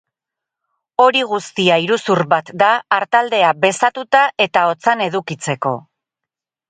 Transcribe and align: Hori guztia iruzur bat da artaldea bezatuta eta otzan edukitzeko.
Hori 1.03 1.19
guztia 1.33 1.75
iruzur 1.83 2.21
bat 2.33 2.49
da 2.63 2.69
artaldea 2.99 3.53
bezatuta 3.67 4.23
eta 4.47 4.65
otzan 4.75 5.05
edukitzeko. 5.09 5.75